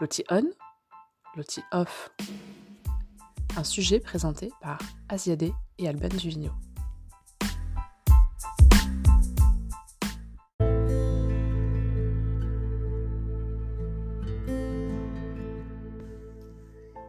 [0.00, 0.44] Loti On,
[1.36, 2.12] Loti Off.
[3.56, 4.78] Un sujet présenté par
[5.08, 6.52] Asiade et Alban Duvigneau.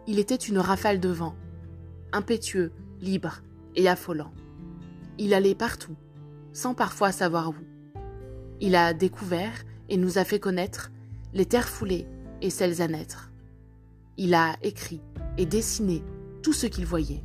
[0.07, 1.35] Il était une rafale de vent,
[2.11, 2.71] impétueux,
[3.01, 3.43] libre
[3.75, 4.33] et affolant.
[5.19, 5.95] Il allait partout,
[6.53, 7.55] sans parfois savoir où.
[8.59, 10.89] Il a découvert et nous a fait connaître
[11.33, 12.07] les terres foulées
[12.41, 13.31] et celles à naître.
[14.17, 15.01] Il a écrit
[15.37, 16.03] et dessiné
[16.43, 17.23] tout ce qu'il voyait.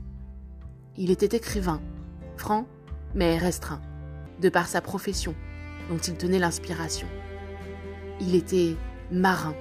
[0.97, 1.81] Il était écrivain,
[2.37, 2.67] franc
[3.15, 3.81] mais restreint,
[4.41, 5.35] de par sa profession
[5.89, 7.07] dont il tenait l'inspiration.
[8.21, 8.77] Il était
[9.11, 9.55] marin,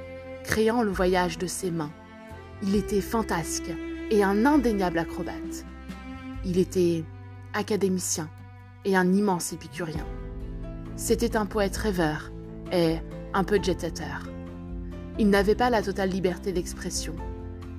[0.44, 1.92] créant le voyage de ses mains.
[2.64, 3.72] Il était fantasque
[4.10, 5.66] et un indéniable acrobate.
[6.46, 7.04] Il était
[7.54, 8.30] académicien
[8.86, 10.06] et un immense épicurien.
[10.96, 12.32] C'était un poète rêveur
[12.72, 12.98] et
[13.34, 14.33] un peu jet-setter.
[15.20, 17.16] Il n'avait pas la totale liberté d'expression,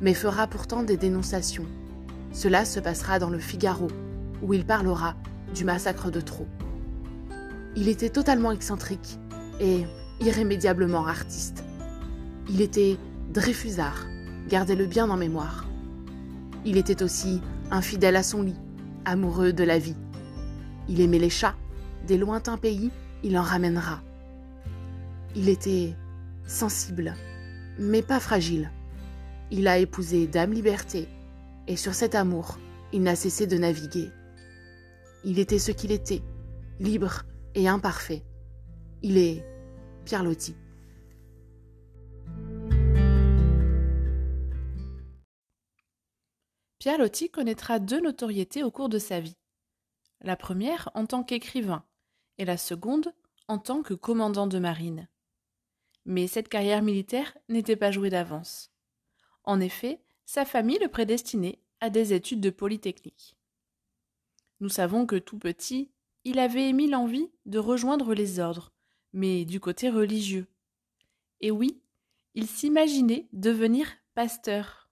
[0.01, 1.67] mais fera pourtant des dénonciations.
[2.33, 3.89] Cela se passera dans le Figaro,
[4.43, 5.17] où il parlera
[5.55, 6.47] du massacre de Trot.
[7.77, 9.19] Il était totalement excentrique
[9.61, 9.85] et
[10.21, 11.65] irrémédiablement artiste.
[12.49, 12.99] Il était
[13.33, 14.07] Dreyfusard,
[14.49, 15.65] gardez-le bien en mémoire.
[16.65, 17.41] Il était aussi
[17.71, 18.61] infidèle à son lit,
[19.05, 19.97] amoureux de la vie.
[20.89, 21.57] Il aimait les chats,
[22.07, 22.91] des lointains pays,
[23.25, 24.03] il en ramènera.
[25.35, 25.97] Il était
[26.47, 27.15] sensible,
[27.79, 28.71] mais pas fragile.
[29.51, 31.09] Il a épousé Dame Liberté,
[31.67, 32.59] et sur cet amour,
[32.93, 34.11] il n'a cessé de naviguer.
[35.25, 36.23] Il était ce qu'il était,
[36.81, 37.23] libre
[37.55, 38.23] et imparfait.
[39.03, 39.45] Il est
[40.05, 40.55] Pierre Loti.
[46.79, 49.39] Pierre Loti connaîtra deux notoriétés au cours de sa vie.
[50.21, 51.85] La première en tant qu'écrivain
[52.37, 53.13] et la seconde
[53.49, 55.09] en tant que commandant de marine.
[56.07, 58.71] Mais cette carrière militaire n'était pas jouée d'avance.
[59.45, 63.37] En effet, sa famille le prédestinait à des études de polytechnique.
[64.61, 65.91] Nous savons que tout petit,
[66.25, 68.73] il avait émis l'envie de rejoindre les ordres,
[69.13, 70.47] mais du côté religieux.
[71.41, 71.81] Et oui,
[72.35, 74.89] il s'imaginait devenir pasteur.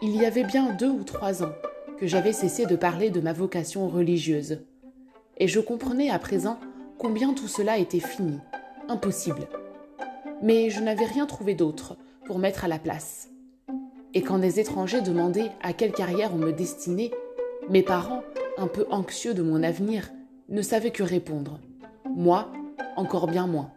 [0.00, 1.52] Il y avait bien deux ou trois ans
[1.98, 4.60] que j'avais cessé de parler de ma vocation religieuse
[5.38, 6.58] et je comprenais à présent
[6.98, 8.38] combien tout cela était fini,
[8.88, 9.48] impossible.
[10.42, 13.30] Mais je n'avais rien trouvé d'autre pour mettre à la place.
[14.14, 17.10] Et quand des étrangers demandaient à quelle carrière on me destinait,
[17.68, 18.22] mes parents,
[18.56, 20.10] un peu anxieux de mon avenir,
[20.48, 21.60] ne savaient que répondre.
[22.16, 22.50] Moi,
[22.96, 23.70] encore bien moins.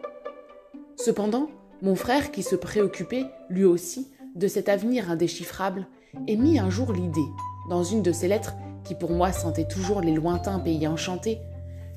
[0.95, 1.49] Cependant,
[1.81, 5.87] mon frère, qui se préoccupait, lui aussi, de cet avenir indéchiffrable,
[6.27, 7.27] émit un jour l'idée,
[7.69, 11.39] dans une de ses lettres qui pour moi sentait toujours les lointains pays enchantés,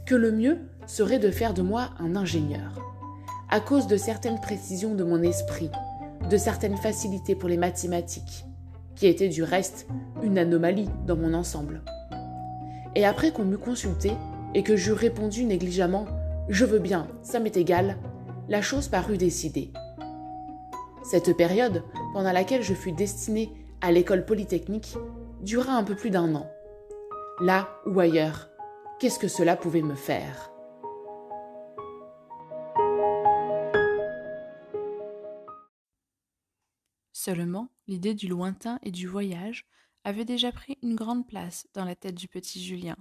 [0.07, 2.79] que le mieux serait de faire de moi un ingénieur,
[3.51, 5.71] à cause de certaines précisions de mon esprit,
[6.29, 8.45] de certaines facilités pour les mathématiques,
[8.97, 9.87] qui étaient du reste
[10.23, 11.83] une anomalie dans mon ensemble.
[12.95, 14.13] Et après qu'on m'eut consulté
[14.55, 16.07] et que j'eus répondu négligemment
[16.49, 17.97] Je veux bien, ça m'est égal,
[18.49, 19.73] la chose parut décidée.
[21.03, 21.83] Cette période,
[22.13, 23.51] pendant laquelle je fus destiné
[23.81, 24.97] à l'école polytechnique,
[25.41, 26.47] dura un peu plus d'un an.
[27.41, 28.49] Là ou ailleurs,
[29.05, 30.51] qu'est-ce que cela pouvait me faire?
[37.13, 39.67] Seulement, l'idée du lointain et du voyage
[40.05, 42.97] avait déjà pris une grande place dans la tête du petit Julien.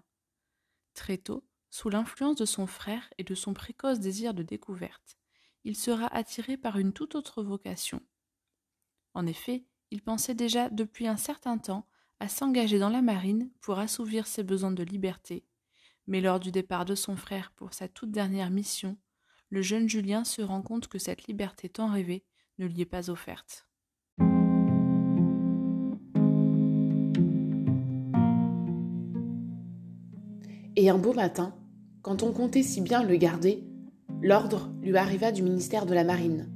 [0.94, 5.16] Très tôt, sous l'influence de son frère et de son précoce désir de découverte,
[5.64, 8.02] il sera attiré par une toute autre vocation.
[9.14, 11.88] En effet, il pensait déjà depuis un certain temps
[12.20, 15.46] à s'engager dans la marine pour assouvir ses besoins de liberté
[16.08, 18.98] mais lors du départ de son frère pour sa toute dernière mission,
[19.50, 22.24] le jeune Julien se rend compte que cette liberté tant rêvée
[22.58, 23.68] ne lui est pas offerte.
[30.76, 31.56] Et un beau matin,
[32.02, 33.64] quand on comptait si bien le garder,
[34.22, 36.50] l'ordre lui arriva du ministère de la Marine,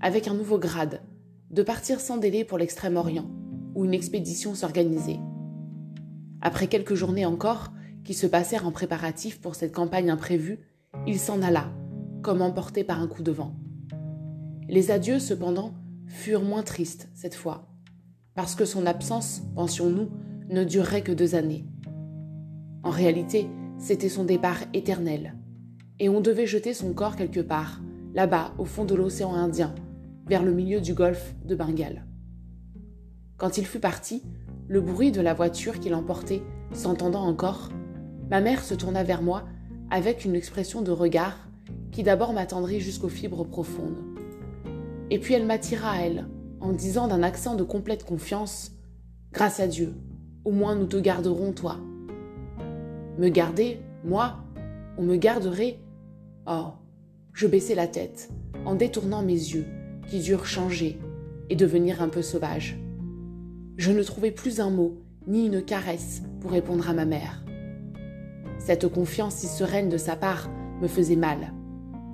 [0.00, 1.02] avec un nouveau grade,
[1.50, 3.30] de partir sans délai pour l'Extrême-Orient,
[3.74, 5.20] où une expédition s'organisait.
[6.40, 7.72] Après quelques journées encore,
[8.08, 10.60] qui se passèrent en préparatif pour cette campagne imprévue,
[11.06, 11.70] il s'en alla,
[12.22, 13.54] comme emporté par un coup de vent.
[14.66, 15.74] Les adieux, cependant,
[16.06, 17.68] furent moins tristes cette fois,
[18.34, 20.08] parce que son absence, pensions-nous,
[20.48, 21.66] ne durerait que deux années.
[22.82, 23.46] En réalité,
[23.76, 25.34] c'était son départ éternel,
[25.98, 27.82] et on devait jeter son corps quelque part,
[28.14, 29.74] là-bas, au fond de l'océan Indien,
[30.26, 32.06] vers le milieu du golfe de Bengale.
[33.36, 34.22] Quand il fut parti,
[34.66, 37.68] le bruit de la voiture qui l'emportait, s'entendant encore,
[38.30, 39.44] ma mère se tourna vers moi
[39.90, 41.48] avec une expression de regard
[41.92, 43.96] qui d'abord m'attendrit jusqu'aux fibres profondes.
[45.10, 46.26] Et puis elle m'attira à elle,
[46.60, 48.72] en disant d'un accent de complète confiance
[49.32, 49.94] Grâce à Dieu,
[50.44, 51.76] au moins nous te garderons, toi.
[53.18, 54.36] Me garder, moi
[54.96, 55.78] On me garderait
[56.46, 56.72] Oh
[57.32, 58.30] Je baissai la tête,
[58.64, 59.66] en détournant mes yeux,
[60.08, 60.98] qui durent changer
[61.50, 62.78] et devenir un peu sauvages.
[63.76, 67.44] Je ne trouvais plus un mot, ni une caresse pour répondre à ma mère.
[68.68, 70.50] Cette confiance si sereine de sa part
[70.82, 71.54] me faisait mal,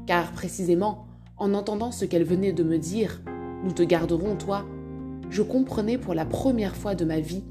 [0.06, 3.22] car précisément, en entendant ce qu'elle venait de me dire,
[3.64, 4.64] nous te garderons, toi,
[5.30, 7.42] je comprenais pour la première fois de ma vie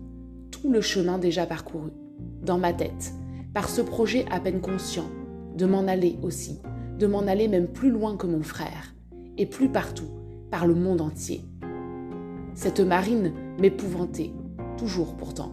[0.51, 1.89] tout le chemin déjà parcouru,
[2.43, 3.11] dans ma tête,
[3.53, 5.09] par ce projet à peine conscient,
[5.57, 6.61] de m'en aller aussi,
[6.97, 8.95] de m'en aller même plus loin que mon frère,
[9.37, 10.11] et plus partout,
[10.49, 11.41] par le monde entier.
[12.53, 14.31] Cette marine m'épouvantait,
[14.77, 15.51] toujours pourtant.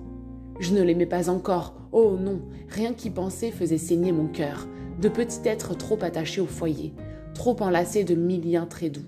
[0.61, 4.69] Je ne l'aimais pas encore, oh non, rien qu'y penser faisait saigner mon cœur,
[5.01, 6.93] de petit être trop attaché au foyer,
[7.33, 9.07] trop enlacé de mille très doux.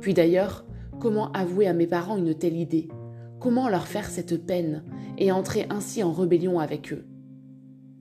[0.00, 0.64] Puis d'ailleurs,
[0.98, 2.88] comment avouer à mes parents une telle idée?
[3.38, 4.82] Comment leur faire cette peine
[5.18, 7.04] et entrer ainsi en rébellion avec eux?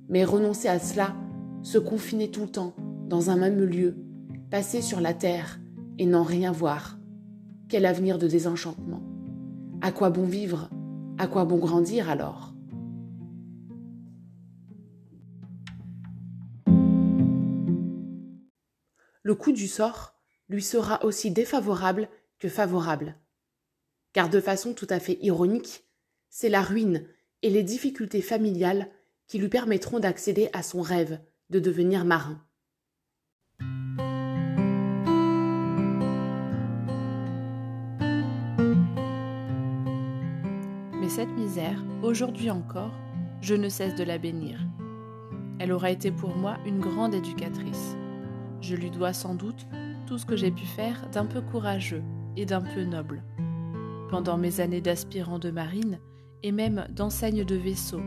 [0.07, 1.13] Mais renoncer à cela,
[1.61, 2.73] se confiner tout le temps,
[3.09, 3.97] dans un même lieu,
[4.49, 5.59] passer sur la terre
[5.99, 6.97] et n'en rien voir,
[7.67, 9.01] quel avenir de désenchantement?
[9.81, 10.69] À quoi bon vivre?
[11.17, 12.53] À quoi bon grandir alors?
[19.23, 20.13] Le coup du sort
[20.49, 23.15] lui sera aussi défavorable que favorable.
[24.11, 25.85] Car de façon tout à fait ironique,
[26.29, 27.07] c'est la ruine
[27.41, 28.89] et les difficultés familiales
[29.27, 31.19] qui lui permettront d'accéder à son rêve
[31.49, 32.45] de devenir marin.
[41.07, 42.91] Cette misère, aujourd'hui encore,
[43.39, 44.59] je ne cesse de la bénir.
[45.59, 47.95] Elle aura été pour moi une grande éducatrice.
[48.59, 49.65] Je lui dois sans doute
[50.07, 52.03] tout ce que j'ai pu faire d'un peu courageux
[52.35, 53.23] et d'un peu noble.
[54.09, 55.99] Pendant mes années d'aspirant de marine
[56.43, 58.01] et même d'enseigne de vaisseau,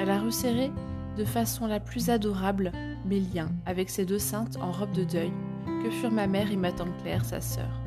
[0.00, 0.70] elle a resserré
[1.18, 2.72] de façon la plus adorable
[3.04, 5.32] mes liens avec ces deux saintes en robe de deuil
[5.84, 7.82] que furent ma mère et ma tante Claire, sa sœur.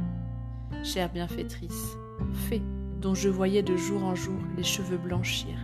[0.83, 1.97] Chère bienfaitrice,
[2.31, 2.61] fée
[3.01, 5.55] dont je voyais de jour en jour les cheveux blanchir,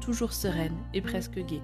[0.00, 1.62] toujours sereine et presque gaie.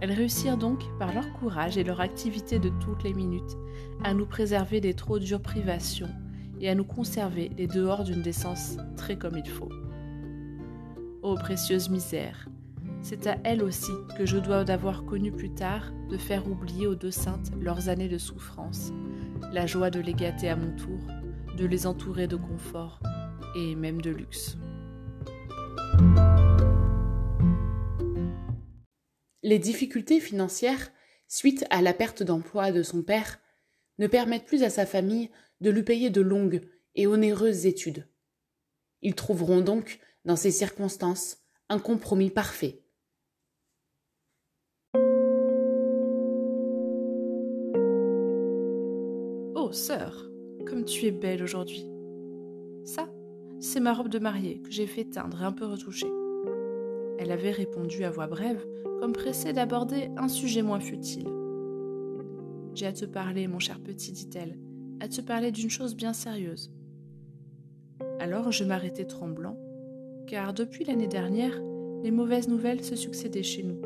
[0.00, 3.56] Elles réussirent donc, par leur courage et leur activité de toutes les minutes,
[4.02, 6.10] à nous préserver des trop dures privations
[6.60, 9.70] et à nous conserver les dehors d'une décence très comme il faut.
[11.22, 12.48] Ô précieuse misère,
[13.00, 16.96] c'est à elles aussi que je dois d'avoir connu plus tard de faire oublier aux
[16.96, 18.92] deux saintes leurs années de souffrance,
[19.52, 20.98] la joie de les gâter à mon tour,
[21.56, 23.00] de les entourer de confort
[23.54, 24.56] et même de luxe.
[29.42, 30.90] Les difficultés financières,
[31.26, 33.38] suite à la perte d'emploi de son père,
[33.98, 35.30] ne permettent plus à sa famille
[35.60, 38.06] de lui payer de longues et onéreuses études.
[39.02, 42.82] Ils trouveront donc, dans ces circonstances, un compromis parfait.
[49.54, 50.28] Oh, sœur,
[50.66, 51.86] comme tu es belle aujourd'hui.
[52.84, 53.08] Ça,
[53.60, 56.10] c'est ma robe de mariée que j'ai fait teindre et un peu retoucher.
[57.18, 58.64] Elle avait répondu à voix brève,
[59.00, 61.28] comme pressée d'aborder un sujet moins futile.
[62.74, 64.58] J'ai à te parler, mon cher petit, dit-elle,
[65.00, 66.72] à te parler d'une chose bien sérieuse.
[68.20, 69.58] Alors je m'arrêtai tremblant,
[70.26, 71.60] car depuis l'année dernière,
[72.02, 73.80] les mauvaises nouvelles se succédaient chez nous.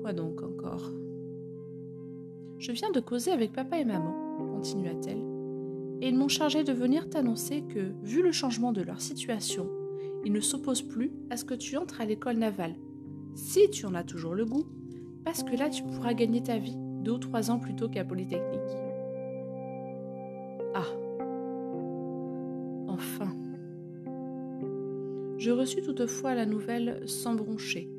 [0.00, 0.90] Quoi donc encore?
[2.58, 4.14] Je viens de causer avec papa et maman,
[4.54, 5.22] continua-t-elle,
[6.00, 9.68] et ils m'ont chargé de venir t'annoncer que, vu le changement de leur situation,
[10.24, 12.74] ils ne s'opposent plus à ce que tu entres à l'école navale,
[13.34, 14.66] si tu en as toujours le goût,
[15.24, 18.04] parce que là tu pourras gagner ta vie deux ou trois ans plus tôt qu'à
[18.04, 18.60] Polytechnique.
[20.74, 20.86] Ah
[22.88, 23.34] Enfin
[25.38, 27.90] Je reçus toutefois la nouvelle sans broncher,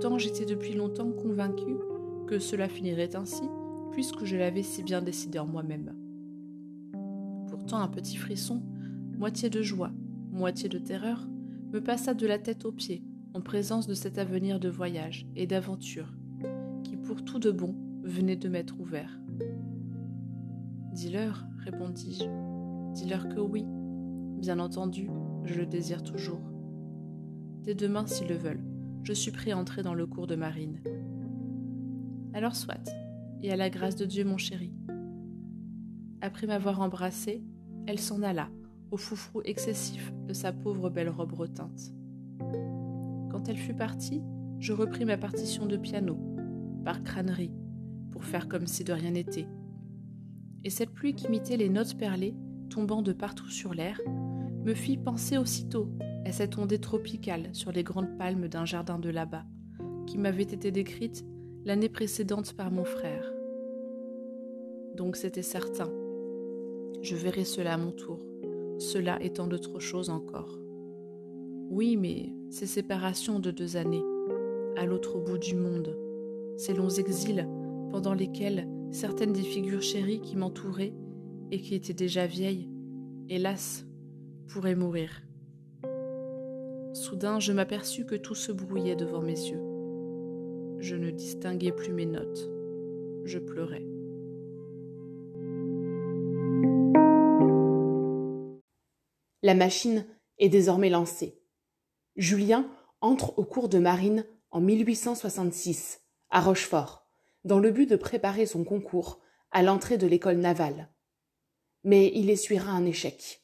[0.00, 1.76] tant j'étais depuis longtemps convaincue
[2.26, 3.44] que cela finirait ainsi,
[3.92, 5.94] puisque je l'avais si bien décidé en moi-même.
[7.74, 8.62] Un petit frisson,
[9.18, 9.90] moitié de joie,
[10.30, 11.26] moitié de terreur,
[11.72, 13.02] me passa de la tête aux pieds
[13.34, 16.14] en présence de cet avenir de voyage et d'aventure,
[16.84, 19.18] qui pour tout de bon venait de m'être ouvert.
[20.92, 22.24] Dis-leur, répondis-je.
[22.94, 23.64] Dis-leur que oui,
[24.38, 25.10] bien entendu,
[25.44, 26.40] je le désire toujours.
[27.62, 28.64] Dès demain, s'ils le veulent,
[29.02, 30.80] je suis prêt à entrer dans le cours de marine.
[32.32, 32.88] Alors soit,
[33.42, 34.72] et à la grâce de Dieu, mon chéri.
[36.22, 37.44] Après m'avoir embrassé,
[37.86, 38.48] elle s'en alla,
[38.90, 41.92] au foufrou excessif de sa pauvre belle robe reteinte.
[43.30, 44.22] Quand elle fut partie,
[44.58, 46.18] je repris ma partition de piano,
[46.84, 47.52] par crânerie,
[48.10, 49.46] pour faire comme si de rien n'était.
[50.64, 52.34] Et cette pluie qui imitait les notes perlées,
[52.70, 54.00] tombant de partout sur l'air,
[54.64, 55.88] me fit penser aussitôt
[56.24, 59.44] à cette ondée tropicale sur les grandes palmes d'un jardin de là-bas,
[60.06, 61.24] qui m'avait été décrite
[61.64, 63.32] l'année précédente par mon frère.
[64.96, 65.90] Donc c'était certain.
[67.02, 68.18] Je verrai cela à mon tour,
[68.78, 70.58] cela étant d'autres choses encore.
[71.70, 74.02] Oui, mais ces séparations de deux années,
[74.76, 75.96] à l'autre bout du monde,
[76.56, 77.48] ces longs exils
[77.90, 80.94] pendant lesquels certaines des figures chéries qui m'entouraient
[81.50, 82.68] et qui étaient déjà vieilles,
[83.28, 83.86] hélas,
[84.48, 85.22] pourraient mourir.
[86.92, 89.62] Soudain, je m'aperçus que tout se brouillait devant mes yeux.
[90.78, 92.50] Je ne distinguais plus mes notes.
[93.24, 93.95] Je pleurais.
[99.46, 100.04] La machine
[100.38, 101.40] est désormais lancée.
[102.16, 102.68] Julien
[103.00, 106.00] entre au cours de marine en 1866
[106.30, 107.06] à Rochefort,
[107.44, 109.20] dans le but de préparer son concours
[109.52, 110.90] à l'entrée de l'école navale.
[111.84, 113.40] Mais il essuiera un échec.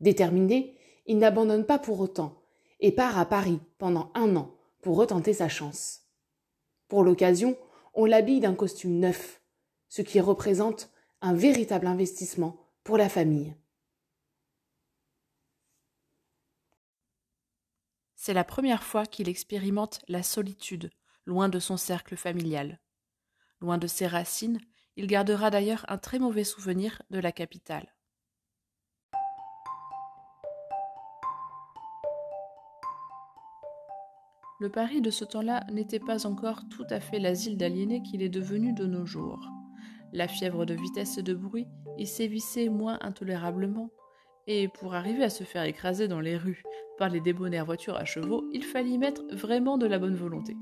[0.00, 2.42] Déterminé, il n'abandonne pas pour autant
[2.80, 6.06] et part à Paris pendant un an pour retenter sa chance.
[6.88, 7.58] Pour l'occasion,
[7.92, 9.42] on l'habille d'un costume neuf,
[9.90, 10.90] ce qui représente
[11.20, 13.54] un véritable investissement pour la famille.
[18.24, 20.90] C'est la première fois qu'il expérimente la solitude,
[21.26, 22.78] loin de son cercle familial.
[23.60, 24.60] Loin de ses racines,
[24.94, 27.96] il gardera d'ailleurs un très mauvais souvenir de la capitale.
[34.60, 38.28] Le Paris de ce temps-là n'était pas encore tout à fait l'asile d'aliénés qu'il est
[38.28, 39.44] devenu de nos jours.
[40.12, 41.66] La fièvre de vitesse et de bruit
[41.98, 43.90] y sévissait moins intolérablement,
[44.46, 46.62] et pour arriver à se faire écraser dans les rues
[46.98, 50.56] par les débonnaires voitures à chevaux, il fallut mettre vraiment de la bonne volonté.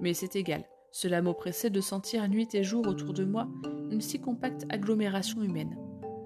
[0.00, 3.48] Mais c'est égal, cela m'oppressait de sentir nuit et jour autour de moi
[3.90, 5.78] une si compacte agglomération humaine,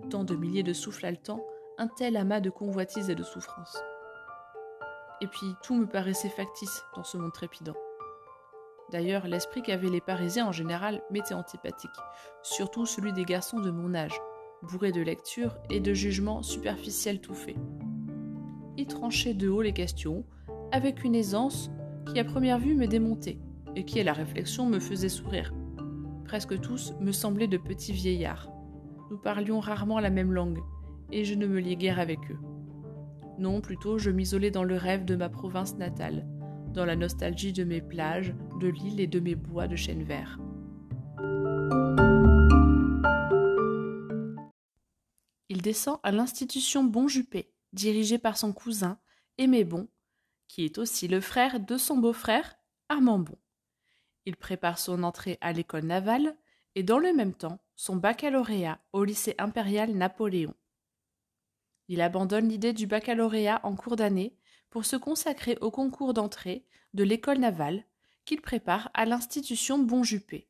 [0.09, 1.45] tant de milliers de souffles haletants,
[1.79, 3.79] un tel amas de convoitises et de souffrances.
[5.21, 7.77] Et puis tout me paraissait factice dans ce monde trépidant.
[8.91, 11.91] D'ailleurs, l'esprit qu'avaient les Parisiens en général m'était antipathique,
[12.43, 14.21] surtout celui des garçons de mon âge,
[14.63, 17.57] bourrés de lectures et de jugements superficiels tout faits.
[18.77, 20.25] Ils tranchaient de haut les questions,
[20.73, 21.71] avec une aisance
[22.07, 23.39] qui à première vue me démontait,
[23.77, 25.55] et qui à la réflexion me faisait sourire.
[26.25, 28.51] Presque tous me semblaient de petits vieillards.
[29.11, 30.61] Nous parlions rarement la même langue,
[31.11, 32.39] et je ne me liais guère avec eux.
[33.39, 36.27] Non, plutôt je m'isolais dans le rêve de ma province natale,
[36.73, 40.39] dans la nostalgie de mes plages, de l'île et de mes bois de chêne vert.
[45.61, 48.99] Descend à l'institution Bonjupé, dirigée par son cousin,
[49.37, 49.89] Aimé Bon,
[50.49, 52.57] qui est aussi le frère de son beau-frère,
[52.89, 53.37] Armand Bon.
[54.25, 56.35] Il prépare son entrée à l'école navale
[56.77, 60.55] et dans le même temps son baccalauréat au lycée impérial Napoléon.
[61.89, 64.35] Il abandonne l'idée du baccalauréat en cours d'année
[64.71, 66.65] pour se consacrer au concours d'entrée
[66.95, 67.85] de l'école navale
[68.25, 70.49] qu'il prépare à l'institution Bonjupé.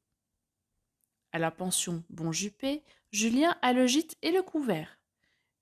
[1.32, 4.99] À la pension Bonjupé, Julien a le gîte et le couvert.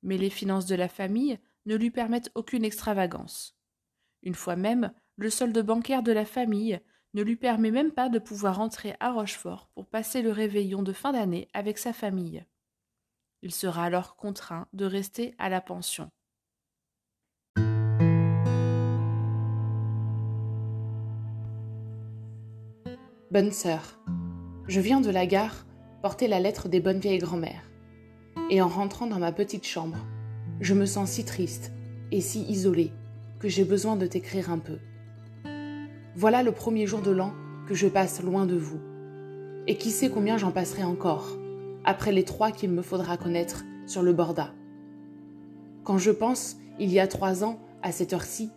[0.02, 3.56] Mais les finances de la famille ne lui permettent aucune extravagance.
[4.22, 6.80] Une fois même, le solde bancaire de la famille
[7.14, 10.92] ne lui permet même pas de pouvoir entrer à Rochefort pour passer le réveillon de
[10.92, 12.44] fin d'année avec sa famille.
[13.42, 16.10] Il sera alors contraint de rester à la pension.
[23.30, 24.00] Bonne sœur,
[24.68, 25.66] je viens de la gare
[26.02, 27.68] porter la lettre des bonnes vieilles grand-mères.
[28.50, 29.98] Et en rentrant dans ma petite chambre,
[30.60, 31.72] je me sens si triste
[32.10, 32.92] et si isolée
[33.38, 34.78] que j'ai besoin de t'écrire un peu.
[36.16, 37.32] Voilà le premier jour de l'an
[37.68, 38.80] que je passe loin de vous.
[39.66, 41.28] Et qui sait combien j'en passerai encore,
[41.84, 44.52] après les trois qu'il me faudra connaître sur le Borda.
[45.84, 48.50] Quand je pense, il y a trois ans, à cette heure-ci,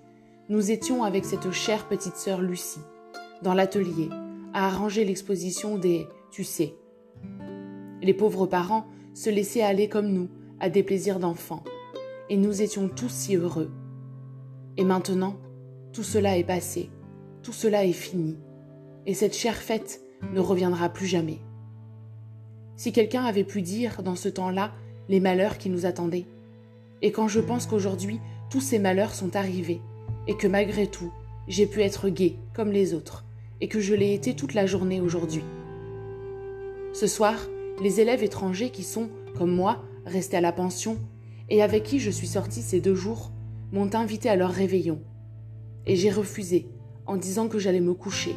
[0.49, 2.79] nous étions avec cette chère petite sœur Lucie,
[3.43, 4.09] dans l'atelier,
[4.53, 6.75] à arranger l'exposition des Tu sais.
[8.01, 11.63] Les pauvres parents se laissaient aller comme nous à des plaisirs d'enfants,
[12.29, 13.71] et nous étions tous si heureux.
[14.77, 15.37] Et maintenant,
[15.91, 16.89] tout cela est passé,
[17.43, 18.37] tout cela est fini,
[19.05, 20.01] et cette chère fête
[20.33, 21.39] ne reviendra plus jamais.
[22.75, 24.71] Si quelqu'un avait pu dire dans ce temps-là
[25.09, 26.25] les malheurs qui nous attendaient,
[27.01, 29.81] et quand je pense qu'aujourd'hui tous ces malheurs sont arrivés,
[30.27, 31.11] et que malgré tout,
[31.47, 33.25] j'ai pu être gai comme les autres,
[33.59, 35.43] et que je l'ai été toute la journée aujourd'hui.
[36.93, 37.35] Ce soir,
[37.79, 40.97] les élèves étrangers qui sont, comme moi, restés à la pension,
[41.49, 43.31] et avec qui je suis sortie ces deux jours,
[43.71, 45.01] m'ont invité à leur réveillon.
[45.85, 46.67] Et j'ai refusé,
[47.05, 48.35] en disant que j'allais me coucher.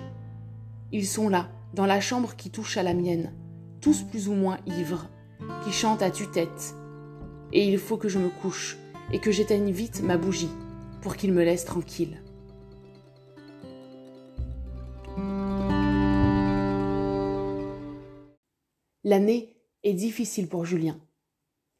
[0.93, 3.33] Ils sont là, dans la chambre qui touche à la mienne,
[3.81, 5.09] tous plus ou moins ivres,
[5.65, 6.75] qui chantent à tue-tête.
[7.53, 8.79] Et il faut que je me couche
[9.13, 10.51] et que j'éteigne vite ma bougie
[11.03, 12.24] pour qu'il me laisse tranquille.
[19.07, 20.99] L'année est difficile pour Julien.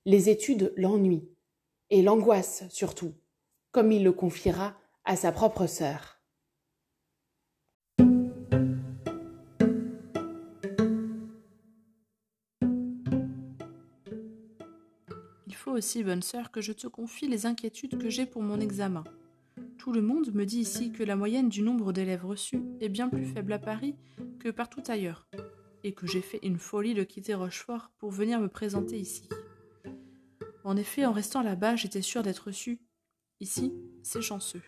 [0.05, 1.27] Les études l'ennuient,
[1.89, 3.15] et l'angoisse surtout,
[3.73, 4.77] comme il le confiera
[5.07, 6.21] à sa propre sœur.
[15.47, 18.61] Il faut aussi, bonne sœur, que je te confie les inquiétudes que j'ai pour mon
[18.61, 19.03] examen.
[19.79, 23.09] Tout le monde me dit ici que la moyenne du nombre d'élèves reçus est bien
[23.09, 23.97] plus faible à Paris
[24.41, 25.27] que partout ailleurs,
[25.85, 29.29] et que j'ai fait une folie de quitter Rochefort pour venir me présenter ici.
[30.65, 32.81] En effet, en restant là-bas, j'étais sûre d'être reçue.
[33.41, 33.73] Ici,
[34.03, 34.63] c'est chanceux.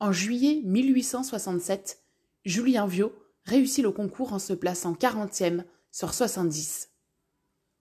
[0.00, 2.02] En juillet 1867,
[2.44, 3.12] Julien Viau
[3.44, 6.90] réussit le concours en se plaçant 40e sur 70.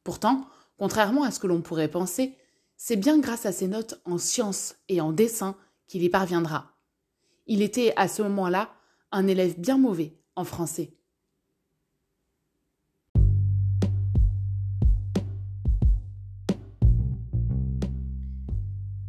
[0.03, 0.47] Pourtant,
[0.77, 2.37] contrairement à ce que l'on pourrait penser,
[2.77, 5.57] c'est bien grâce à ses notes en sciences et en dessin
[5.87, 6.76] qu'il y parviendra.
[7.49, 8.73] Il était à ce moment-là
[9.13, 10.91] un élève bien mauvais en français.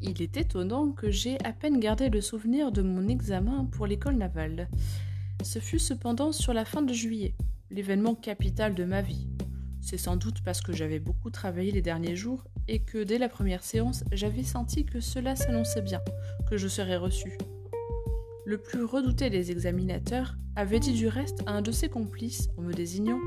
[0.01, 4.15] Il est étonnant que j'ai à peine gardé le souvenir de mon examen pour l'école
[4.15, 4.69] navale.
[5.43, 7.35] Ce fut cependant sur la fin de juillet,
[7.71, 9.27] l'événement capital de ma vie.
[9.81, 13.29] C'est sans doute parce que j'avais beaucoup travaillé les derniers jours et que dès la
[13.29, 16.01] première séance, j'avais senti que cela s'annonçait bien,
[16.49, 17.37] que je serais reçu.
[18.49, 22.63] Le plus redouté des examinateurs avait dit du reste à un de ses complices en
[22.63, 23.21] me désignant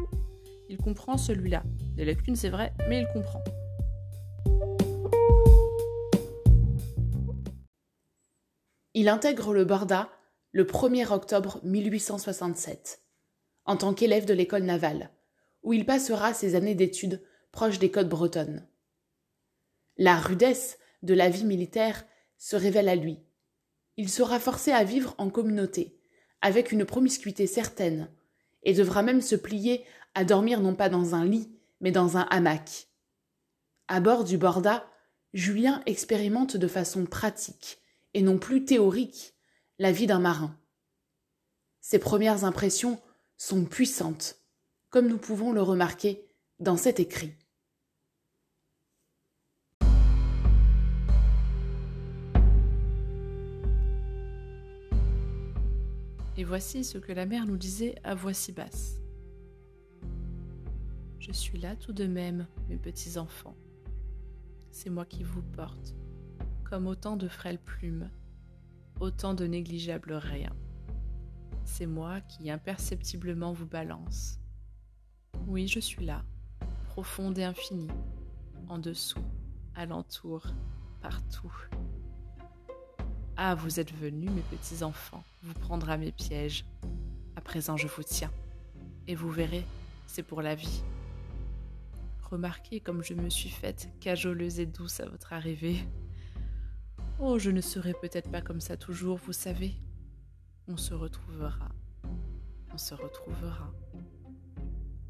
[0.68, 1.62] Il comprend celui-là.
[1.94, 3.44] Des lacunes, c'est vrai, mais il comprend.
[8.96, 10.10] Il intègre le Borda
[10.54, 13.04] le 1er octobre 1867,
[13.66, 15.12] en tant qu'élève de l'école navale,
[15.62, 18.68] où il passera ses années d'études proches des côtes bretonnes.
[19.98, 22.08] La rudesse de la vie militaire
[22.40, 23.20] se révèle à lui.
[24.02, 25.96] Il sera forcé à vivre en communauté,
[26.42, 28.10] avec une promiscuité certaine,
[28.64, 29.86] et devra même se plier
[30.16, 32.88] à dormir non pas dans un lit, mais dans un hamac.
[33.88, 34.90] À bord du Borda,
[35.36, 37.78] Julien expérimente de façon pratique
[38.16, 39.36] et non plus théorique,
[39.78, 40.58] la vie d'un marin.
[41.80, 43.00] Ses premières impressions
[43.38, 44.38] sont puissantes,
[44.90, 46.28] comme nous pouvons le remarquer
[46.60, 47.36] dans cet écrit.
[56.38, 59.02] Et voici ce que la mère nous disait à voix si basse.
[61.20, 63.56] Je suis là tout de même, mes petits enfants.
[64.72, 65.94] C'est moi qui vous porte,
[66.64, 68.10] comme autant de frêles plumes,
[69.00, 70.56] autant de négligeables riens.
[71.66, 74.40] C'est moi qui imperceptiblement vous balance.
[75.48, 76.24] Oui, je suis là,
[76.88, 77.92] profonde et infinie,
[78.68, 79.24] en dessous,
[79.76, 80.48] alentour,
[81.02, 81.54] partout.
[83.44, 86.64] Ah, vous êtes venus, mes petits enfants, vous prendre à mes pièges.
[87.36, 88.30] À présent, je vous tiens.
[89.08, 89.66] Et vous verrez,
[90.06, 90.84] c'est pour la vie.
[92.30, 95.80] Remarquez comme je me suis faite cajoleuse et douce à votre arrivée.
[97.20, 99.74] Oh, je ne serai peut-être pas comme ça toujours, vous savez.
[100.68, 101.70] On se retrouvera.
[102.72, 103.74] On se retrouvera.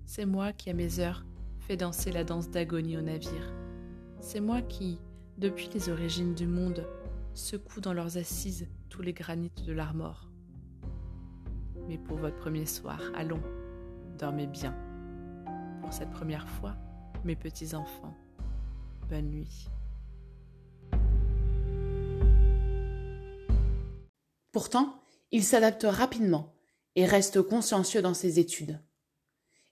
[0.06, 1.26] C'est moi qui, à mes heures,
[1.60, 3.52] fais danser la danse d'agonie au navire.
[4.22, 5.00] C'est moi qui,
[5.38, 6.88] depuis les origines du monde,
[7.34, 10.30] secoue dans leurs assises tous les granites de l'armor.
[11.88, 13.41] Mais pour votre premier soir, allons,
[14.17, 14.76] dormez bien.
[15.82, 16.76] Pour cette première fois,
[17.24, 18.15] mes petits enfants,
[19.10, 19.67] bonne nuit.
[24.52, 26.54] Pourtant, il s'adapte rapidement
[26.96, 28.80] et reste consciencieux dans ses études.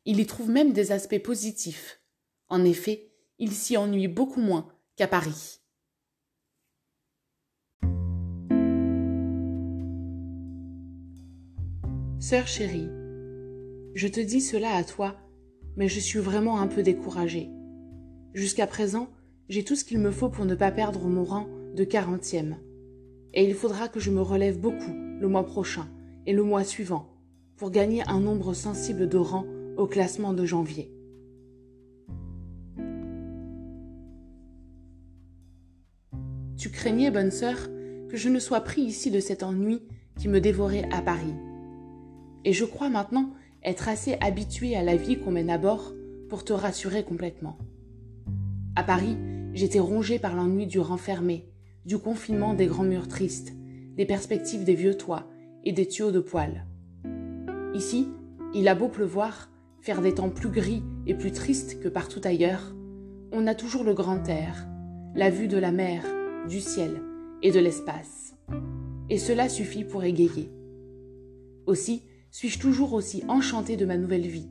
[0.06, 2.02] Il y trouve même des aspects positifs.
[2.48, 5.59] En effet, il s'y ennuie beaucoup moins qu'à Paris.
[12.22, 12.90] Sœur chérie,
[13.96, 15.16] je te dis cela à toi,
[15.78, 17.50] mais je suis vraiment un peu découragée.
[18.34, 19.08] Jusqu'à présent,
[19.48, 22.58] j'ai tout ce qu'il me faut pour ne pas perdre mon rang de quarantième
[23.34, 25.88] et il faudra que je me relève beaucoup le mois prochain
[26.26, 27.08] et le mois suivant
[27.56, 29.46] pour gagner un nombre sensible de rangs
[29.78, 30.92] au classement de janvier.
[36.58, 37.70] Tu craignais, bonne sœur,
[38.10, 39.80] que je ne sois pris ici de cet ennui
[40.18, 41.34] qui me dévorait à Paris.
[42.46, 45.94] Et je crois maintenant être assez habitué à la vie qu'on mène à bord
[46.30, 47.58] pour te rassurer complètement.
[48.76, 49.18] À Paris,
[49.54, 51.46] j'étais rongé par l'ennui du renfermé,
[51.86, 53.54] du confinement des grands murs tristes,
[53.96, 55.28] des perspectives des vieux toits
[55.66, 56.66] et des tuyaux de poêle.
[57.74, 58.08] Ici,
[58.54, 59.50] il a beau pleuvoir,
[59.82, 62.74] faire des temps plus gris et plus tristes que partout ailleurs,
[63.32, 64.68] on a toujours le grand air,
[65.16, 66.04] la vue de la mer,
[66.48, 67.02] du ciel
[67.42, 68.36] et de l'espace.
[69.10, 70.52] Et cela suffit pour égayer.
[71.66, 74.50] Aussi suis-je toujours aussi enchantée de ma nouvelle vie?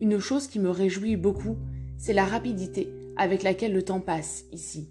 [0.00, 1.56] Une chose qui me réjouit beaucoup,
[1.96, 4.90] c'est la rapidité avec laquelle le temps passe ici.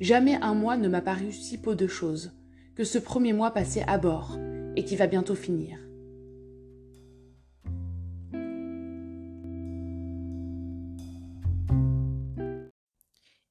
[0.00, 2.32] Jamais un mois ne m'a paru si peu de choses
[2.74, 4.36] que ce premier mois passé à bord
[4.76, 5.78] et qui va bientôt finir.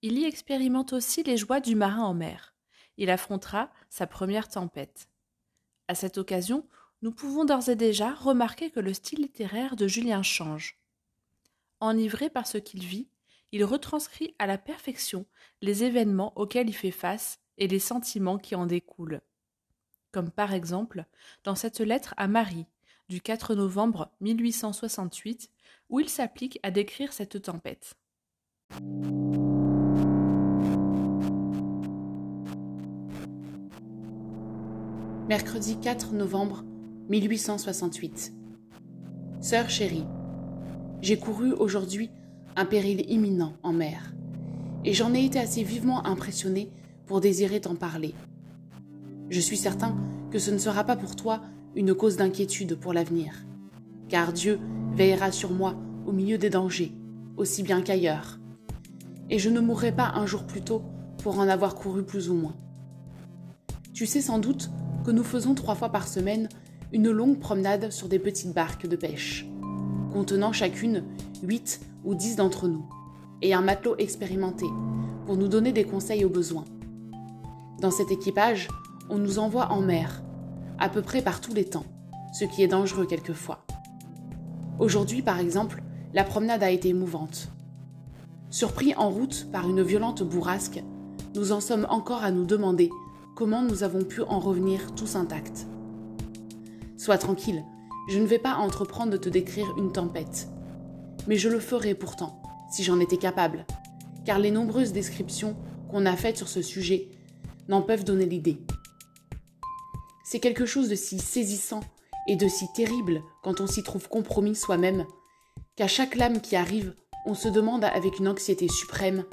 [0.04, 2.54] Il y expérimente aussi les joies du marin en mer.
[2.98, 5.08] Il affrontera sa première tempête.
[5.88, 6.66] À cette occasion,
[7.02, 10.78] nous pouvons d'ores et déjà remarquer que le style littéraire de Julien change.
[11.80, 13.08] Enivré par ce qu'il vit,
[13.52, 15.26] il retranscrit à la perfection
[15.62, 19.22] les événements auxquels il fait face et les sentiments qui en découlent.
[20.12, 21.06] Comme par exemple
[21.44, 22.68] dans cette lettre à Marie
[23.10, 25.50] du 4 novembre 1868
[25.90, 27.96] où il s'applique à décrire cette tempête.
[35.28, 36.64] Mercredi 4 novembre
[37.12, 38.34] 1868.
[39.42, 40.06] Sœur chérie,
[41.02, 42.10] j'ai couru aujourd'hui
[42.56, 44.14] un péril imminent en mer,
[44.86, 46.72] et j'en ai été assez vivement impressionné
[47.06, 48.16] pour désirer t'en parler.
[49.30, 49.98] Je suis certain
[50.32, 51.42] que ce ne sera pas pour toi
[51.76, 53.34] une cause d'inquiétude pour l'avenir,
[54.08, 54.62] car Dieu
[54.96, 56.94] veillera sur moi au milieu des dangers,
[57.36, 58.40] aussi bien qu'ailleurs,
[59.30, 60.82] et je ne mourrai pas un jour plus tôt
[61.18, 62.56] pour en avoir couru plus ou moins.
[63.92, 64.72] Tu sais sans doute
[65.04, 66.48] que nous faisons trois fois par semaine
[66.94, 69.46] une longue promenade sur des petites barques de pêche,
[70.12, 71.04] contenant chacune
[71.42, 72.86] huit ou dix d'entre nous,
[73.42, 74.66] et un matelot expérimenté
[75.26, 76.66] pour nous donner des conseils au besoin.
[77.80, 78.68] Dans cet équipage,
[79.10, 80.22] on nous envoie en mer,
[80.80, 81.86] à peu près par tous les temps,
[82.34, 83.66] ce qui est dangereux quelquefois.
[84.80, 85.82] Aujourd'hui, par exemple,
[86.14, 87.50] la promenade a été émouvante.
[88.50, 90.84] Surpris en route par une violente bourrasque,
[91.36, 92.90] nous en sommes encore à nous demander
[93.36, 95.68] comment nous avons pu en revenir tous intacts.
[97.02, 97.66] Sois tranquille,
[98.10, 100.48] je ne vais pas entreprendre de te décrire une tempête.
[101.26, 103.66] Mais je le ferai pourtant, si j'en étais capable,
[104.24, 105.58] car les nombreuses descriptions
[105.90, 107.10] qu'on a faites sur ce sujet
[107.70, 108.60] n'en peuvent donner l'idée.
[110.24, 111.80] C'est quelque chose de si saisissant
[112.28, 115.08] et de si terrible quand on s'y trouve compromis soi-même,
[115.76, 116.94] qu'à chaque lame qui arrive,
[117.26, 119.26] on se demande avec une anxiété suprême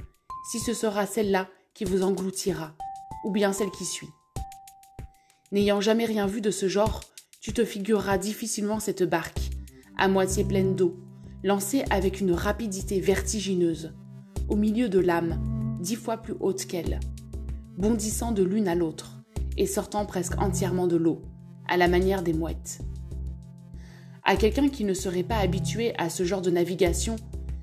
[0.51, 2.73] si ce sera celle-là qui vous engloutira,
[3.27, 4.09] ou bien celle qui suit.
[5.53, 7.03] N'ayant jamais rien vu de ce genre,
[7.49, 9.41] tu te figureras difficilement cette barque,
[9.97, 10.99] à moitié pleine d'eau,
[11.43, 13.95] lancée avec une rapidité vertigineuse,
[14.51, 15.41] au milieu de lames
[15.81, 17.01] dix fois plus hautes qu'elle,
[17.79, 19.23] bondissant de l'une à l'autre
[19.57, 21.23] et sortant presque entièrement de l'eau,
[21.67, 22.81] à la manière des mouettes.
[24.25, 27.17] À quelqu'un qui ne serait pas habitué à ce genre de navigation,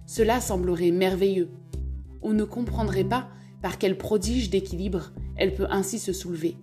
[0.08, 1.52] cela semblerait merveilleux.
[2.24, 3.30] On ne comprendrait pas
[3.62, 6.58] par quel prodige d'équilibre elle peut ainsi se soulever.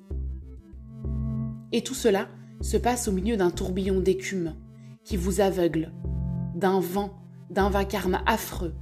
[1.70, 2.26] Et tout cela
[2.62, 4.54] se passe au milieu d'un tourbillon d'écume
[5.04, 5.92] qui vous aveugle,
[6.54, 7.10] d'un vent,
[7.50, 8.74] d'un vacarme affreux,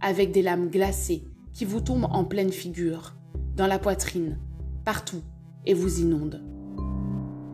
[0.00, 3.14] avec des lames glacées qui vous tombent en pleine figure,
[3.54, 4.38] dans la poitrine,
[4.84, 5.22] partout,
[5.66, 6.42] et vous inondent.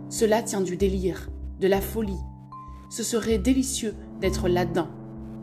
[0.09, 2.21] Cela tient du délire, de la folie.
[2.90, 4.88] Ce serait délicieux d'être là-dedans,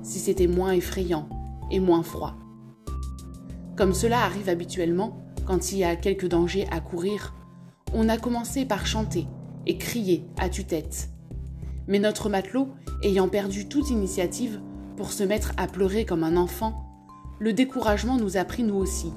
[0.03, 1.27] si c'était moins effrayant
[1.71, 2.35] et moins froid.
[3.75, 7.33] Comme cela arrive habituellement, quand il y a quelque danger à courir,
[7.93, 9.25] on a commencé par chanter
[9.65, 11.09] et crier à tue-tête.
[11.87, 12.69] Mais notre matelot,
[13.03, 14.61] ayant perdu toute initiative
[14.97, 16.85] pour se mettre à pleurer comme un enfant,
[17.39, 19.11] le découragement nous a pris nous aussi,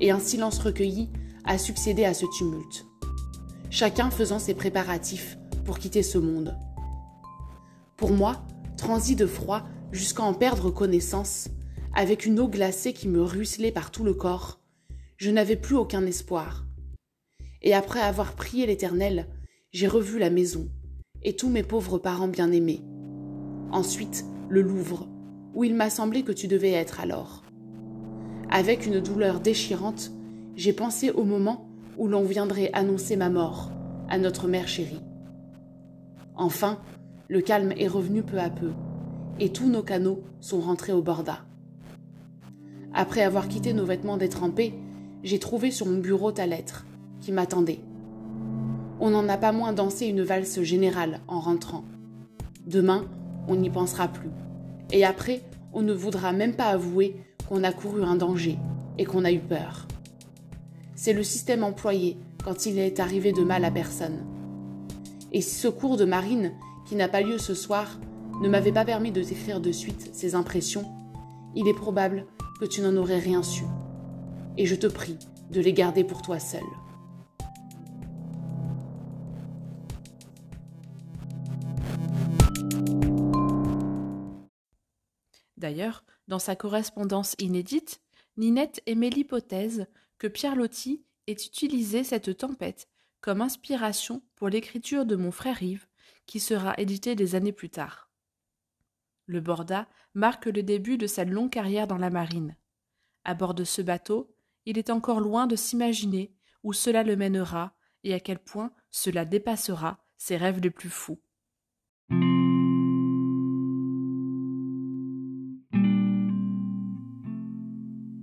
[0.00, 1.10] et un silence recueilli
[1.44, 2.86] a succédé à ce tumulte,
[3.70, 6.56] chacun faisant ses préparatifs pour quitter ce monde.
[7.96, 8.42] Pour moi,
[8.76, 11.48] transi de froid jusqu'à en perdre connaissance,
[11.94, 14.58] avec une eau glacée qui me ruisselait par tout le corps,
[15.16, 16.66] je n'avais plus aucun espoir.
[17.62, 19.28] Et après avoir prié l'Éternel,
[19.74, 20.68] j'ai revu la maison
[21.24, 22.84] et tous mes pauvres parents bien-aimés.
[23.72, 25.08] Ensuite, le Louvre,
[25.52, 27.42] où il m'a semblé que tu devais être alors.
[28.50, 30.12] Avec une douleur déchirante,
[30.54, 33.72] j'ai pensé au moment où l'on viendrait annoncer ma mort
[34.08, 35.02] à notre mère chérie.
[36.36, 36.78] Enfin,
[37.28, 38.70] le calme est revenu peu à peu,
[39.40, 41.44] et tous nos canaux sont rentrés au borda.
[42.92, 44.74] Après avoir quitté nos vêtements détrempés,
[45.24, 46.86] j'ai trouvé sur mon bureau ta lettre,
[47.20, 47.80] qui m'attendait
[49.00, 51.84] on n'en a pas moins dansé une valse générale en rentrant.
[52.66, 53.04] Demain,
[53.48, 54.30] on n'y pensera plus.
[54.90, 57.16] Et après, on ne voudra même pas avouer
[57.48, 58.58] qu'on a couru un danger
[58.98, 59.86] et qu'on a eu peur.
[60.94, 64.24] C'est le système employé quand il est arrivé de mal à personne.
[65.32, 66.52] Et si ce cours de marine,
[66.86, 67.98] qui n'a pas lieu ce soir,
[68.40, 70.84] ne m'avait pas permis de t'écrire de suite ces impressions,
[71.56, 72.26] il est probable
[72.60, 73.64] que tu n'en aurais rien su.
[74.56, 75.18] Et je te prie
[75.50, 76.62] de les garder pour toi seul.
[85.56, 88.00] D'ailleurs, dans sa correspondance inédite,
[88.36, 89.86] Ninette émet l'hypothèse
[90.18, 92.88] que Pierre Loti ait utilisé cette tempête
[93.20, 95.86] comme inspiration pour l'écriture de Mon frère Yves,
[96.26, 98.10] qui sera édité des années plus tard.
[99.26, 102.56] Le Borda marque le début de sa longue carrière dans la marine.
[103.24, 104.34] À bord de ce bateau,
[104.66, 109.24] il est encore loin de s'imaginer où cela le mènera et à quel point cela
[109.24, 111.18] dépassera ses rêves les plus fous.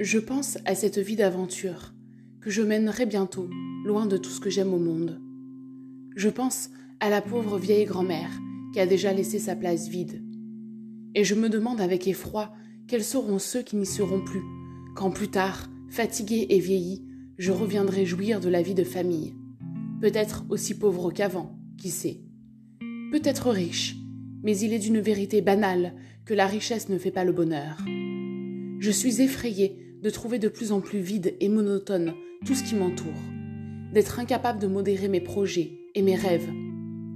[0.04, 1.94] Je pense à cette vie d'aventure
[2.40, 3.48] que je mènerai bientôt,
[3.86, 5.22] loin de tout ce que j'aime au monde.
[6.16, 8.32] Je pense à la pauvre vieille grand-mère
[8.74, 10.24] qui a déjà laissé sa place vide.
[11.14, 12.52] Et je me demande avec effroi
[12.88, 14.42] quels seront ceux qui n'y seront plus,
[14.96, 17.06] quand plus tard, fatigué et vieilli,
[17.38, 19.36] je reviendrai jouir de la vie de famille.
[20.02, 22.22] Peut-être aussi pauvre qu'avant, qui sait.
[23.12, 23.98] Peut-être riche,
[24.42, 25.94] mais il est d'une vérité banale
[26.26, 27.78] que la richesse ne fait pas le bonheur.
[28.80, 32.14] Je suis effrayée de trouver de plus en plus vide et monotone
[32.46, 33.22] tout ce qui m'entoure,
[33.94, 36.50] d'être incapable de modérer mes projets et mes rêves,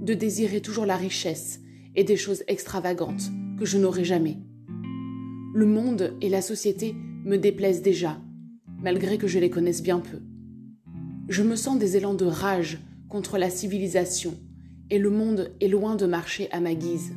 [0.02, 1.60] de désirer toujours la richesse
[1.96, 4.38] et des choses extravagantes que je n'aurai jamais.
[5.54, 6.94] Le monde et la société
[7.24, 8.20] me déplaisent déjà,
[8.80, 10.18] malgré que je les connaisse bien peu.
[11.28, 14.34] Je me sens des élans de rage contre la civilisation,
[14.90, 17.12] et le monde est loin de marcher à ma guise.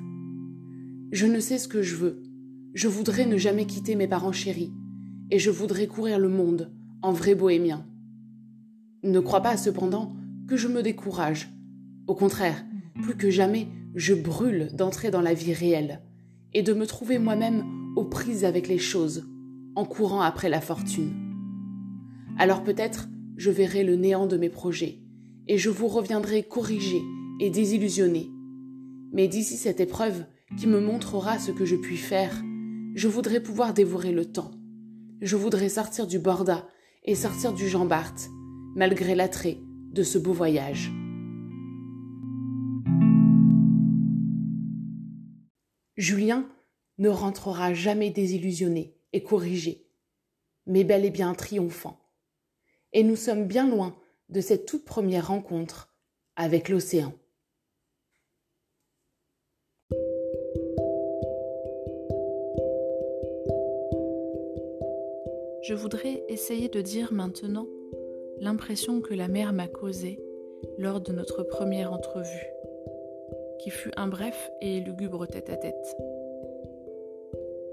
[1.12, 2.24] Je ne sais ce que je veux.
[2.74, 4.72] Je voudrais ne jamais quitter mes parents chéris,
[5.32, 7.86] et je voudrais courir le monde en vrai bohémien.
[9.04, 10.13] Ne crois pas cependant
[10.48, 11.50] que je me décourage.
[12.08, 12.65] Au contraire,
[13.02, 16.02] plus que jamais, je brûle d'entrer dans la vie réelle
[16.54, 17.63] et de me trouver moi-même
[17.96, 19.28] aux prises avec les choses,
[19.76, 21.13] en courant après la fortune.
[22.38, 25.00] Alors peut-être je verrai le néant de mes projets,
[25.48, 27.02] et je vous reviendrai corrigé
[27.39, 28.30] et désillusionné.
[29.13, 30.26] Mais d'ici cette épreuve
[30.58, 32.44] qui me montrera ce que je puis faire,
[32.96, 34.52] je voudrais pouvoir dévorer le temps,
[35.22, 36.68] je voudrais sortir du Borda
[37.04, 38.16] et sortir du Jean Bart,
[38.76, 39.58] malgré l'attrait
[39.92, 40.92] de ce beau voyage.
[45.98, 46.48] Julien
[46.98, 49.88] ne rentrera jamais désillusionné et corrigé,
[50.66, 52.00] mais bel et bien triomphant.
[52.94, 53.98] Et nous sommes bien loin
[54.30, 55.94] de cette toute première rencontre
[56.36, 57.14] avec l'océan.
[65.70, 67.68] Je voudrais essayer de dire maintenant
[68.40, 70.20] l'impression que la mer m'a causée
[70.80, 72.48] lors de notre première entrevue,
[73.60, 75.96] qui fut un bref et lugubre tête-à-tête.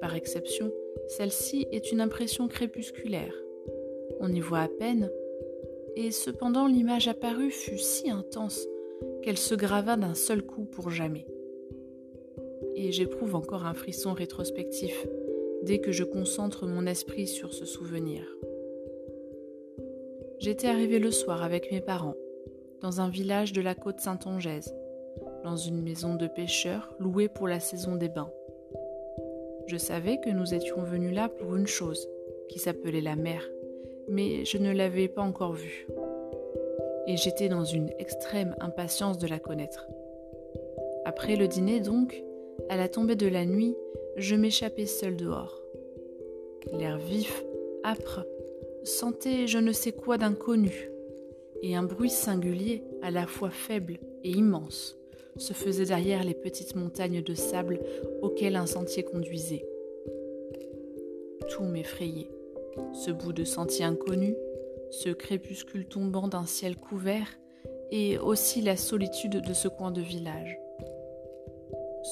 [0.02, 0.70] Par exception,
[1.08, 3.32] celle-ci est une impression crépusculaire.
[4.20, 5.10] On y voit à peine,
[5.94, 8.68] et cependant l'image apparue fut si intense
[9.22, 11.26] qu'elle se grava d'un seul coup pour jamais.
[12.74, 15.06] Et j'éprouve encore un frisson rétrospectif
[15.62, 18.22] dès que je concentre mon esprit sur ce souvenir.
[20.38, 22.16] J'étais arrivé le soir avec mes parents,
[22.82, 24.74] dans un village de la côte Saint-Ongaise,
[25.42, 28.30] dans une maison de pêcheurs louée pour la saison des bains.
[29.66, 32.08] Je savais que nous étions venus là pour une chose,
[32.48, 33.42] qui s'appelait la mer,
[34.08, 35.86] mais je ne l'avais pas encore vue.
[37.06, 39.88] Et j'étais dans une extrême impatience de la connaître.
[41.04, 42.22] Après le dîner donc,
[42.68, 43.76] à la tombée de la nuit,
[44.16, 45.60] je m'échappais seul dehors.
[46.72, 47.44] L'air vif,
[47.84, 48.24] âpre,
[48.82, 50.90] sentait je ne sais quoi d'inconnu,
[51.62, 54.96] et un bruit singulier, à la fois faible et immense,
[55.36, 57.80] se faisait derrière les petites montagnes de sable
[58.22, 59.66] auxquelles un sentier conduisait.
[61.50, 62.30] Tout m'effrayait.
[62.92, 64.34] Ce bout de sentier inconnu,
[64.90, 67.28] ce crépuscule tombant d'un ciel couvert,
[67.90, 70.58] et aussi la solitude de ce coin de village.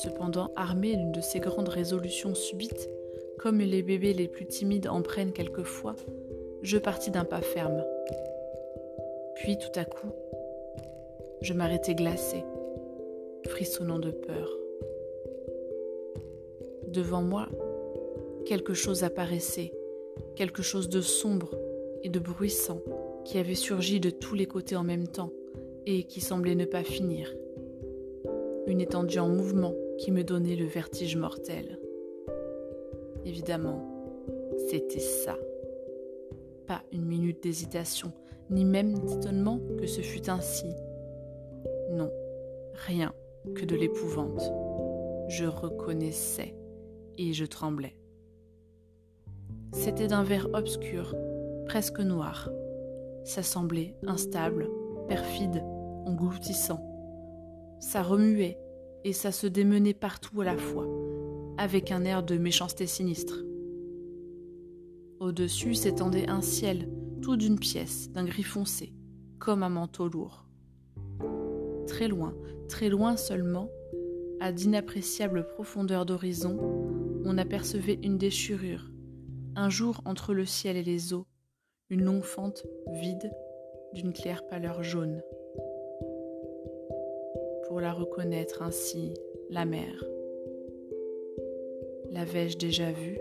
[0.03, 2.91] Cependant, armé d'une de ces grandes résolutions subites,
[3.39, 5.95] comme les bébés les plus timides en prennent quelquefois,
[6.63, 7.85] je partis d'un pas ferme.
[9.37, 10.11] Puis tout à coup,
[11.43, 12.43] je m'arrêtai glacé,
[13.47, 14.51] frissonnant de peur.
[16.89, 17.49] Devant moi,
[18.47, 19.73] quelque chose apparaissait,
[20.35, 21.55] quelque chose de sombre
[22.03, 22.81] et de bruissant
[23.25, 25.31] qui avait surgi de tous les côtés en même temps
[25.87, 27.33] et qui semblait ne pas finir.
[28.67, 31.79] Une étendue en mouvement qui me donnait le vertige mortel.
[33.25, 33.81] Évidemment,
[34.69, 35.37] c'était ça.
[36.67, 38.13] Pas une minute d'hésitation,
[38.51, 40.69] ni même d'étonnement que ce fût ainsi.
[41.91, 42.11] Non,
[42.87, 43.13] rien
[43.55, 44.43] que de l'épouvante.
[45.29, 46.55] Je reconnaissais
[47.19, 47.97] et je tremblais.
[49.73, 51.15] C'était d'un verre obscur,
[51.67, 52.51] presque noir.
[53.25, 54.69] Ça semblait instable,
[55.09, 55.63] perfide,
[56.07, 56.81] engloutissant.
[57.81, 58.59] Ça remuait
[59.05, 60.89] et ça se démenait partout à la fois,
[61.59, 63.45] avec un air de méchanceté sinistre.
[65.21, 66.89] Au-dessus s'étendait un ciel
[67.23, 68.93] tout d'une pièce, d'un gris foncé,
[69.39, 70.47] comme un manteau lourd.
[71.87, 72.35] Très loin,
[72.69, 73.71] très loin seulement,
[74.41, 76.59] à d'inappréciables profondeurs d'horizon,
[77.25, 78.91] on apercevait une déchirure,
[79.57, 81.27] un jour entre le ciel et les eaux,
[81.89, 83.31] une longue fente vide
[83.95, 85.23] d'une claire pâleur jaune.
[87.75, 89.15] Pour la reconnaître ainsi,
[89.51, 90.05] la mer.
[92.13, 93.19] L'avais-je déjà vue?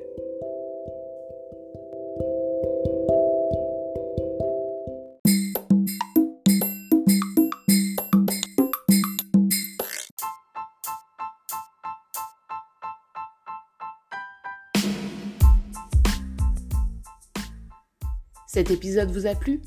[18.46, 19.64] Cet épisode vous a plu?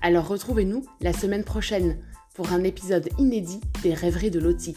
[0.00, 2.02] Alors retrouvez-nous la semaine prochaine
[2.40, 4.74] pour un épisode inédit des rêveries de Lottie.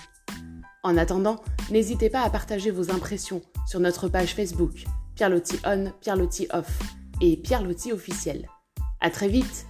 [0.84, 1.38] En attendant,
[1.72, 4.84] n'hésitez pas à partager vos impressions sur notre page Facebook
[5.16, 6.78] Pierre Loti On, Pierre Loti Off
[7.22, 8.50] et Pierre Loti officiel.
[9.00, 9.66] À très vite